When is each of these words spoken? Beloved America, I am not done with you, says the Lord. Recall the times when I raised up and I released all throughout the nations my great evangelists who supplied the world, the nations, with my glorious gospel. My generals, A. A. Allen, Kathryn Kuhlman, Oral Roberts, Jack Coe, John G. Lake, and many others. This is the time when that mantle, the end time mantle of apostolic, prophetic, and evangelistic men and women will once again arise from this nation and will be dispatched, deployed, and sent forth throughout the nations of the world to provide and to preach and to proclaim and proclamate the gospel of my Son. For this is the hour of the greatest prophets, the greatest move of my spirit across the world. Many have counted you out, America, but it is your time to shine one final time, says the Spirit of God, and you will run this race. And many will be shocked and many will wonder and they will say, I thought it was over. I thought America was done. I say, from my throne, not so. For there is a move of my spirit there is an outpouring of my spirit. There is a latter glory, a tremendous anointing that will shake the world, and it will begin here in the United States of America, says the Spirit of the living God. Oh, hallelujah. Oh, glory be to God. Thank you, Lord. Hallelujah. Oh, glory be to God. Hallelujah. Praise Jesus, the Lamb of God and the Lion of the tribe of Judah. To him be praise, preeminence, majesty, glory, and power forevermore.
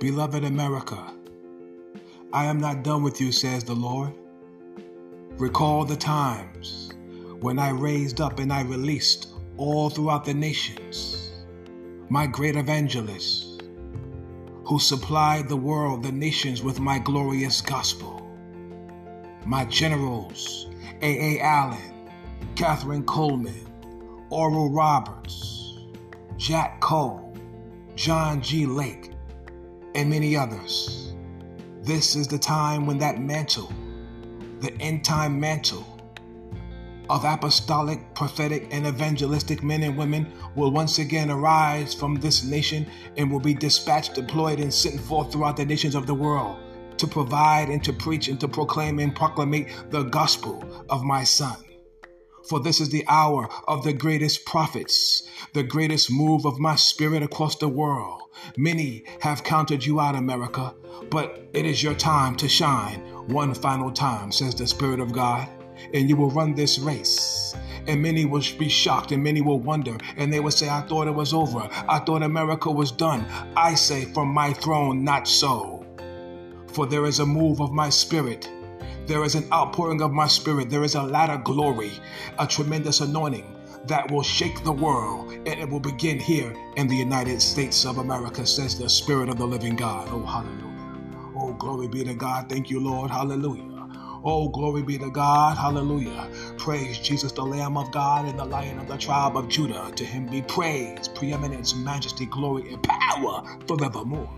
Beloved 0.00 0.44
America, 0.44 1.12
I 2.32 2.46
am 2.46 2.58
not 2.58 2.82
done 2.82 3.02
with 3.02 3.20
you, 3.20 3.32
says 3.32 3.64
the 3.64 3.74
Lord. 3.74 4.14
Recall 5.32 5.84
the 5.84 5.94
times 5.94 6.94
when 7.40 7.58
I 7.58 7.68
raised 7.68 8.18
up 8.18 8.38
and 8.38 8.50
I 8.50 8.62
released 8.62 9.28
all 9.58 9.90
throughout 9.90 10.24
the 10.24 10.32
nations 10.32 11.32
my 12.08 12.26
great 12.26 12.56
evangelists 12.56 13.58
who 14.64 14.78
supplied 14.78 15.50
the 15.50 15.56
world, 15.56 16.02
the 16.02 16.12
nations, 16.12 16.62
with 16.62 16.80
my 16.80 16.98
glorious 16.98 17.60
gospel. 17.60 18.26
My 19.44 19.66
generals, 19.66 20.68
A. 21.02 21.36
A. 21.36 21.40
Allen, 21.42 22.08
Kathryn 22.54 23.04
Kuhlman, 23.04 23.66
Oral 24.30 24.70
Roberts, 24.70 25.74
Jack 26.38 26.80
Coe, 26.80 27.34
John 27.96 28.40
G. 28.40 28.64
Lake, 28.64 29.09
and 29.94 30.10
many 30.10 30.36
others. 30.36 31.14
This 31.82 32.16
is 32.16 32.28
the 32.28 32.38
time 32.38 32.86
when 32.86 32.98
that 32.98 33.20
mantle, 33.20 33.72
the 34.60 34.72
end 34.80 35.04
time 35.04 35.40
mantle 35.40 35.86
of 37.08 37.24
apostolic, 37.24 38.14
prophetic, 38.14 38.68
and 38.70 38.86
evangelistic 38.86 39.64
men 39.64 39.82
and 39.82 39.96
women 39.96 40.32
will 40.54 40.70
once 40.70 41.00
again 41.00 41.28
arise 41.28 41.92
from 41.92 42.14
this 42.14 42.44
nation 42.44 42.86
and 43.16 43.30
will 43.30 43.40
be 43.40 43.52
dispatched, 43.52 44.14
deployed, 44.14 44.60
and 44.60 44.72
sent 44.72 45.00
forth 45.00 45.32
throughout 45.32 45.56
the 45.56 45.64
nations 45.64 45.96
of 45.96 46.06
the 46.06 46.14
world 46.14 46.56
to 46.98 47.08
provide 47.08 47.68
and 47.68 47.82
to 47.82 47.92
preach 47.92 48.28
and 48.28 48.38
to 48.38 48.46
proclaim 48.46 49.00
and 49.00 49.16
proclamate 49.16 49.90
the 49.90 50.04
gospel 50.04 50.62
of 50.88 51.02
my 51.02 51.24
Son. 51.24 51.56
For 52.48 52.60
this 52.60 52.80
is 52.80 52.88
the 52.88 53.04
hour 53.06 53.48
of 53.68 53.84
the 53.84 53.92
greatest 53.92 54.44
prophets, 54.44 55.22
the 55.52 55.62
greatest 55.62 56.10
move 56.10 56.46
of 56.46 56.58
my 56.58 56.74
spirit 56.76 57.22
across 57.22 57.56
the 57.56 57.68
world. 57.68 58.22
Many 58.56 59.04
have 59.20 59.44
counted 59.44 59.84
you 59.84 60.00
out, 60.00 60.14
America, 60.14 60.74
but 61.10 61.48
it 61.52 61.66
is 61.66 61.82
your 61.82 61.94
time 61.94 62.36
to 62.36 62.48
shine 62.48 63.00
one 63.28 63.54
final 63.54 63.92
time, 63.92 64.32
says 64.32 64.54
the 64.54 64.66
Spirit 64.66 65.00
of 65.00 65.12
God, 65.12 65.48
and 65.92 66.08
you 66.08 66.16
will 66.16 66.30
run 66.30 66.54
this 66.54 66.78
race. 66.78 67.54
And 67.86 68.02
many 68.02 68.24
will 68.24 68.42
be 68.58 68.68
shocked 68.68 69.12
and 69.12 69.22
many 69.22 69.40
will 69.40 69.58
wonder 69.58 69.96
and 70.16 70.32
they 70.32 70.40
will 70.40 70.50
say, 70.50 70.68
I 70.68 70.82
thought 70.82 71.08
it 71.08 71.14
was 71.14 71.32
over. 71.32 71.68
I 71.88 71.98
thought 72.00 72.22
America 72.22 72.70
was 72.70 72.92
done. 72.92 73.26
I 73.56 73.74
say, 73.74 74.04
from 74.04 74.28
my 74.28 74.52
throne, 74.52 75.02
not 75.02 75.26
so. 75.26 75.84
For 76.68 76.86
there 76.86 77.06
is 77.06 77.20
a 77.20 77.26
move 77.26 77.60
of 77.60 77.72
my 77.72 77.88
spirit 77.88 78.48
there 79.10 79.24
is 79.24 79.34
an 79.34 79.44
outpouring 79.52 80.00
of 80.02 80.12
my 80.12 80.28
spirit. 80.28 80.70
There 80.70 80.84
is 80.84 80.94
a 80.94 81.02
latter 81.02 81.36
glory, 81.36 81.90
a 82.38 82.46
tremendous 82.46 83.00
anointing 83.00 83.56
that 83.86 84.08
will 84.08 84.22
shake 84.22 84.62
the 84.62 84.70
world, 84.70 85.32
and 85.32 85.48
it 85.48 85.68
will 85.68 85.80
begin 85.80 86.20
here 86.20 86.54
in 86.76 86.86
the 86.86 86.94
United 86.94 87.42
States 87.42 87.84
of 87.84 87.98
America, 87.98 88.46
says 88.46 88.78
the 88.78 88.88
Spirit 88.88 89.28
of 89.28 89.36
the 89.36 89.44
living 89.44 89.74
God. 89.74 90.08
Oh, 90.12 90.24
hallelujah. 90.24 91.32
Oh, 91.36 91.52
glory 91.54 91.88
be 91.88 92.04
to 92.04 92.14
God. 92.14 92.48
Thank 92.48 92.70
you, 92.70 92.78
Lord. 92.78 93.10
Hallelujah. 93.10 93.88
Oh, 94.22 94.48
glory 94.48 94.82
be 94.82 94.96
to 94.98 95.10
God. 95.10 95.58
Hallelujah. 95.58 96.30
Praise 96.56 96.96
Jesus, 97.00 97.32
the 97.32 97.42
Lamb 97.42 97.76
of 97.76 97.90
God 97.90 98.26
and 98.26 98.38
the 98.38 98.44
Lion 98.44 98.78
of 98.78 98.86
the 98.86 98.96
tribe 98.96 99.36
of 99.36 99.48
Judah. 99.48 99.90
To 99.96 100.04
him 100.04 100.26
be 100.26 100.40
praise, 100.42 101.08
preeminence, 101.08 101.74
majesty, 101.74 102.26
glory, 102.26 102.72
and 102.72 102.82
power 102.84 103.42
forevermore. 103.66 104.30